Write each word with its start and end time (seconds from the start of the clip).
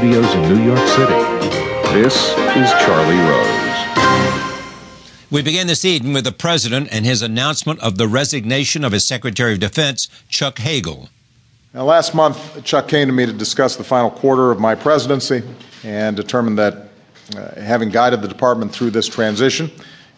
New 0.00 0.64
York 0.64 0.88
City. 0.88 1.12
This 1.92 2.30
is 2.56 2.70
Charlie 2.80 3.18
Rose. 3.28 3.62
We 5.30 5.42
begin 5.42 5.66
this 5.66 5.84
evening 5.84 6.14
with 6.14 6.24
the 6.24 6.32
President 6.32 6.88
and 6.90 7.04
his 7.04 7.20
announcement 7.20 7.80
of 7.80 7.98
the 7.98 8.08
resignation 8.08 8.84
of 8.84 8.92
his 8.92 9.06
Secretary 9.06 9.52
of 9.52 9.60
Defense, 9.60 10.08
Chuck 10.28 10.58
Hagel. 10.58 11.10
Now, 11.74 11.84
last 11.84 12.14
month, 12.14 12.64
Chuck 12.64 12.88
came 12.88 13.06
to 13.08 13.12
me 13.12 13.26
to 13.26 13.34
discuss 13.34 13.76
the 13.76 13.84
final 13.84 14.10
quarter 14.10 14.50
of 14.50 14.58
my 14.58 14.74
presidency 14.74 15.42
and 15.84 16.16
determined 16.16 16.58
that, 16.58 16.88
uh, 17.36 17.60
having 17.60 17.90
guided 17.90 18.22
the 18.22 18.28
department 18.28 18.72
through 18.72 18.90
this 18.90 19.08
transition, 19.08 19.70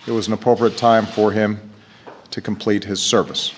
it 0.07 0.13
was 0.13 0.29
an 0.29 0.35
appropriate 0.35 0.77
time 0.77 1.05
for 1.05 1.33
him 1.33 1.59
to 2.31 2.41
complete 2.41 2.85
his 2.85 3.03
service. 3.03 3.53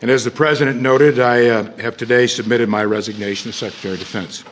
And 0.00 0.10
as 0.10 0.24
the 0.24 0.30
President 0.30 0.80
noted, 0.80 1.18
I 1.20 1.46
uh, 1.46 1.76
have 1.76 1.98
today 1.98 2.26
submitted 2.26 2.70
my 2.70 2.84
resignation 2.84 3.50
as 3.50 3.56
Secretary 3.56 3.94
of 3.94 4.00
Defense. 4.00 4.44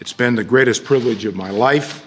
It's 0.00 0.12
been 0.12 0.34
the 0.34 0.44
greatest 0.44 0.84
privilege 0.84 1.24
of 1.24 1.36
my 1.36 1.50
life, 1.50 2.04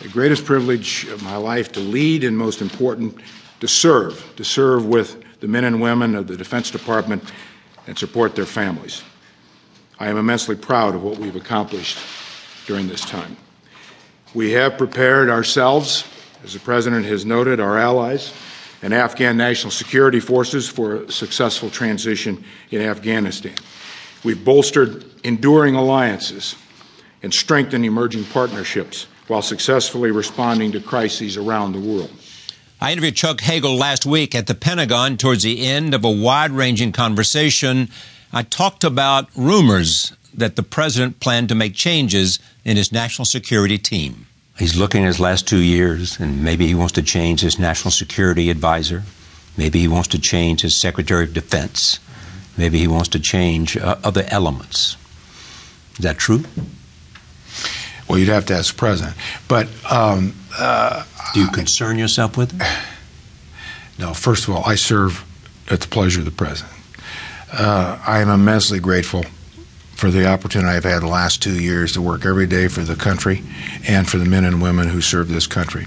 the 0.00 0.08
greatest 0.08 0.46
privilege 0.46 1.04
of 1.08 1.22
my 1.22 1.36
life 1.36 1.70
to 1.72 1.80
lead, 1.80 2.24
and 2.24 2.36
most 2.36 2.62
important, 2.62 3.18
to 3.60 3.68
serve, 3.68 4.32
to 4.36 4.44
serve 4.44 4.86
with 4.86 5.22
the 5.40 5.48
men 5.48 5.64
and 5.64 5.80
women 5.80 6.14
of 6.14 6.26
the 6.26 6.36
Defense 6.36 6.70
Department 6.70 7.22
and 7.86 7.98
support 7.98 8.34
their 8.34 8.46
families. 8.46 9.02
I 9.98 10.08
am 10.08 10.16
immensely 10.16 10.56
proud 10.56 10.94
of 10.94 11.02
what 11.02 11.18
we've 11.18 11.36
accomplished 11.36 11.98
during 12.66 12.88
this 12.88 13.02
time. 13.02 13.36
We 14.32 14.52
have 14.52 14.78
prepared 14.78 15.28
ourselves, 15.28 16.04
as 16.44 16.54
the 16.54 16.60
President 16.60 17.04
has 17.06 17.26
noted, 17.26 17.60
our 17.60 17.78
allies, 17.78 18.32
and 18.80 18.94
Afghan 18.94 19.36
National 19.36 19.70
Security 19.70 20.20
Forces 20.20 20.66
for 20.66 20.96
a 20.96 21.12
successful 21.12 21.68
transition 21.68 22.42
in 22.70 22.80
Afghanistan. 22.80 23.56
We've 24.24 24.42
bolstered 24.42 25.04
enduring 25.24 25.74
alliances 25.74 26.56
and 27.22 27.32
strengthen 27.32 27.84
emerging 27.84 28.24
partnerships 28.24 29.06
while 29.26 29.42
successfully 29.42 30.10
responding 30.10 30.72
to 30.72 30.80
crises 30.80 31.36
around 31.36 31.72
the 31.72 31.80
world. 31.80 32.10
I 32.80 32.92
interviewed 32.92 33.16
Chuck 33.16 33.40
Hagel 33.40 33.76
last 33.76 34.06
week 34.06 34.34
at 34.34 34.46
the 34.46 34.54
Pentagon 34.54 35.16
towards 35.16 35.42
the 35.42 35.66
end 35.66 35.94
of 35.94 36.04
a 36.04 36.10
wide 36.10 36.52
ranging 36.52 36.92
conversation. 36.92 37.88
I 38.32 38.42
talked 38.42 38.84
about 38.84 39.28
rumors 39.36 40.12
that 40.32 40.56
the 40.56 40.62
president 40.62 41.18
planned 41.18 41.48
to 41.48 41.54
make 41.54 41.74
changes 41.74 42.38
in 42.64 42.76
his 42.76 42.92
national 42.92 43.24
security 43.24 43.78
team. 43.78 44.26
He's 44.58 44.76
looking 44.76 45.02
at 45.02 45.08
his 45.08 45.20
last 45.20 45.46
two 45.46 45.58
years, 45.58 46.18
and 46.20 46.42
maybe 46.44 46.66
he 46.66 46.74
wants 46.74 46.92
to 46.92 47.02
change 47.02 47.40
his 47.40 47.58
national 47.58 47.90
security 47.90 48.50
advisor. 48.50 49.02
Maybe 49.56 49.80
he 49.80 49.88
wants 49.88 50.08
to 50.08 50.18
change 50.20 50.62
his 50.62 50.76
secretary 50.76 51.24
of 51.24 51.34
defense. 51.34 51.98
Maybe 52.56 52.78
he 52.78 52.88
wants 52.88 53.08
to 53.10 53.20
change 53.20 53.76
uh, 53.76 53.96
other 54.04 54.24
elements. 54.28 54.96
Is 55.92 56.04
that 56.04 56.18
true? 56.18 56.44
Well, 58.08 58.18
you'd 58.18 58.28
have 58.28 58.46
to 58.46 58.54
ask 58.54 58.74
the 58.74 58.78
president. 58.78 59.16
But 59.48 59.68
um, 59.90 60.34
uh, 60.58 61.04
do 61.34 61.40
you 61.40 61.48
concern 61.50 61.98
yourself 61.98 62.36
with 62.36 62.54
it? 62.54 62.66
No. 63.98 64.14
First 64.14 64.48
of 64.48 64.54
all, 64.54 64.64
I 64.64 64.76
serve 64.76 65.24
at 65.70 65.80
the 65.80 65.88
pleasure 65.88 66.20
of 66.20 66.24
the 66.24 66.30
president. 66.30 66.74
Uh, 67.52 67.98
I 68.06 68.20
am 68.20 68.28
immensely 68.28 68.78
grateful 68.78 69.24
for 69.98 70.10
the 70.10 70.28
opportunity 70.28 70.68
I've 70.68 70.84
had 70.84 71.02
the 71.02 71.08
last 71.08 71.42
two 71.42 71.60
years 71.60 71.92
to 71.94 72.00
work 72.00 72.24
every 72.24 72.46
day 72.46 72.68
for 72.68 72.82
the 72.82 72.94
country 72.94 73.42
and 73.86 74.08
for 74.08 74.18
the 74.18 74.24
men 74.24 74.44
and 74.44 74.62
women 74.62 74.88
who 74.88 75.00
serve 75.00 75.28
this 75.28 75.48
country. 75.48 75.86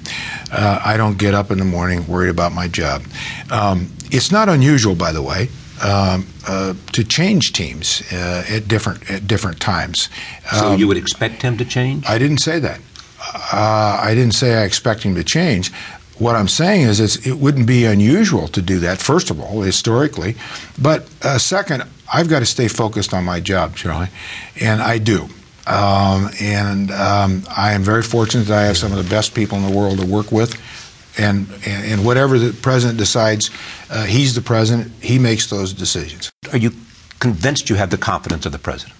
Uh, 0.51 0.81
I 0.83 0.97
don't 0.97 1.17
get 1.17 1.33
up 1.33 1.49
in 1.49 1.59
the 1.59 1.65
morning 1.65 2.05
worried 2.07 2.29
about 2.29 2.51
my 2.51 2.67
job. 2.67 3.03
Um, 3.49 3.89
it's 4.11 4.29
not 4.29 4.49
unusual, 4.49 4.95
by 4.95 5.13
the 5.13 5.21
way, 5.21 5.47
um, 5.83 6.27
uh, 6.47 6.73
to 6.93 7.03
change 7.03 7.53
teams 7.53 8.01
uh, 8.11 8.45
at 8.49 8.67
different 8.67 9.09
at 9.09 9.27
different 9.27 9.59
times. 9.59 10.09
So 10.51 10.67
um, 10.67 10.79
you 10.79 10.87
would 10.87 10.97
expect 10.97 11.41
him 11.41 11.57
to 11.57 11.65
change? 11.65 12.05
I 12.07 12.17
didn't 12.17 12.39
say 12.39 12.59
that. 12.59 12.79
Uh, 13.33 13.99
I 14.01 14.13
didn't 14.15 14.33
say 14.33 14.55
I 14.55 14.63
expect 14.63 15.03
him 15.03 15.15
to 15.15 15.23
change. 15.23 15.71
What 16.17 16.35
I'm 16.35 16.47
saying 16.47 16.81
is 16.81 17.25
it 17.25 17.35
wouldn't 17.39 17.65
be 17.65 17.85
unusual 17.85 18.47
to 18.49 18.61
do 18.61 18.79
that. 18.79 18.99
First 18.99 19.31
of 19.31 19.39
all, 19.39 19.61
historically, 19.61 20.35
but 20.79 21.09
uh, 21.23 21.39
second, 21.39 21.83
I've 22.13 22.29
got 22.29 22.39
to 22.39 22.45
stay 22.45 22.67
focused 22.67 23.13
on 23.13 23.23
my 23.23 23.39
job, 23.39 23.75
Charlie, 23.75 24.09
and 24.59 24.81
I 24.81 24.99
do. 24.99 25.29
Um, 25.65 26.29
and 26.41 26.91
um, 26.91 27.43
I 27.55 27.73
am 27.73 27.83
very 27.83 28.03
fortunate 28.03 28.45
that 28.47 28.57
I 28.57 28.65
have 28.65 28.77
some 28.77 28.91
of 28.91 28.97
the 29.03 29.09
best 29.09 29.33
people 29.33 29.57
in 29.57 29.65
the 29.65 29.75
world 29.75 29.99
to 29.99 30.05
work 30.05 30.31
with 30.31 30.60
and, 31.17 31.47
and, 31.65 32.05
whatever 32.05 32.39
the 32.39 32.53
president 32.53 32.97
decides, 32.97 33.51
uh, 33.89 34.05
he's 34.05 34.33
the 34.33 34.41
president. 34.41 34.91
He 35.01 35.19
makes 35.19 35.49
those 35.49 35.73
decisions. 35.73 36.31
Are 36.51 36.57
you 36.57 36.71
convinced 37.19 37.69
you 37.69 37.75
have 37.75 37.89
the 37.89 37.97
confidence 37.97 38.45
of 38.45 38.51
the 38.51 38.59
president? 38.59 38.97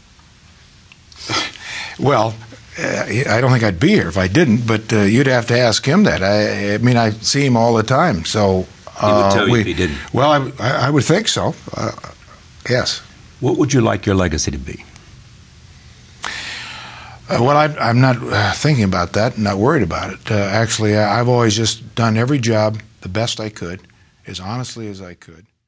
well, 2.00 2.36
uh, 2.80 3.06
I 3.08 3.40
don't 3.42 3.52
think 3.52 3.64
I'd 3.64 3.80
be 3.80 3.90
here 3.90 4.08
if 4.08 4.18
I 4.18 4.28
didn't, 4.28 4.68
but 4.68 4.92
uh, 4.92 5.02
you'd 5.02 5.28
have 5.28 5.48
to 5.48 5.58
ask 5.58 5.86
him 5.86 6.04
that. 6.04 6.24
I, 6.24 6.76
I, 6.76 6.78
mean, 6.80 6.98
I 6.98 7.12
see 7.12 7.46
him 7.46 7.56
all 7.58 7.74
the 7.74 7.84
time, 7.84 8.26
so. 8.26 8.66
he 9.00 9.06
would 9.06 9.12
uh, 9.12 9.34
tell 9.34 9.48
you 9.48 9.56
if 9.56 9.66
he 9.66 9.74
didn't. 9.74 10.14
Well, 10.14 10.54
I, 10.60 10.88
I 10.88 10.90
would 10.90 11.04
think 11.04 11.28
so. 11.28 11.56
Uh, 11.74 11.92
yes. 12.70 13.02
What 13.40 13.58
would 13.58 13.74
you 13.74 13.82
like 13.82 14.06
your 14.06 14.16
legacy 14.16 14.52
to 14.52 14.58
be? 14.58 14.84
Uh, 17.32 17.42
well, 17.42 17.56
I, 17.56 17.90
am 17.90 18.02
not 18.02 18.18
uh, 18.22 18.52
thinking 18.52 18.84
about 18.84 19.14
that, 19.14 19.38
not 19.38 19.58
worried 19.58 19.84
about 19.84 20.12
it. 20.12 20.30
Uh, 20.30 20.36
actually, 20.36 20.98
I've 20.98 21.30
always 21.30 21.56
just 21.56 21.96
done 21.96 22.18
every 22.18 22.40
job 22.40 22.82
the 23.00 23.08
best 23.10 23.40
I 23.40 23.48
could, 23.48 23.82
as 24.28 24.42
honestly 24.42 24.90
as 24.90 25.02
I 25.02 25.14
could. 25.14 25.46